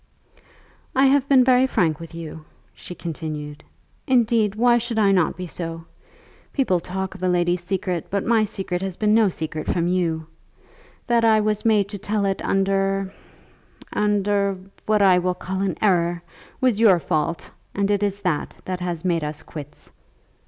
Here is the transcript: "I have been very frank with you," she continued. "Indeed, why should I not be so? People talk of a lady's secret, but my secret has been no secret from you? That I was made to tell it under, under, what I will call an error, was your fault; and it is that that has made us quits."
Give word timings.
"I 0.95 1.05
have 1.05 1.29
been 1.29 1.43
very 1.43 1.67
frank 1.67 1.99
with 1.99 2.15
you," 2.15 2.45
she 2.73 2.95
continued. 2.95 3.63
"Indeed, 4.07 4.55
why 4.55 4.79
should 4.79 4.97
I 4.97 5.11
not 5.11 5.37
be 5.37 5.45
so? 5.45 5.85
People 6.53 6.79
talk 6.79 7.13
of 7.13 7.21
a 7.21 7.27
lady's 7.29 7.63
secret, 7.63 8.07
but 8.09 8.25
my 8.25 8.43
secret 8.43 8.81
has 8.81 8.97
been 8.97 9.13
no 9.13 9.29
secret 9.29 9.67
from 9.67 9.87
you? 9.87 10.25
That 11.05 11.23
I 11.23 11.39
was 11.39 11.65
made 11.65 11.87
to 11.89 11.99
tell 11.99 12.25
it 12.25 12.41
under, 12.43 13.13
under, 13.93 14.57
what 14.87 15.03
I 15.03 15.19
will 15.19 15.35
call 15.35 15.61
an 15.61 15.77
error, 15.83 16.23
was 16.59 16.79
your 16.79 16.99
fault; 16.99 17.51
and 17.75 17.91
it 17.91 18.01
is 18.01 18.21
that 18.23 18.57
that 18.65 18.79
has 18.79 19.05
made 19.05 19.23
us 19.23 19.43
quits." 19.43 19.91